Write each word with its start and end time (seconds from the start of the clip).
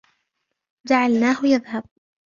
جعلناه 0.87 1.45
يذهب. 1.45 1.83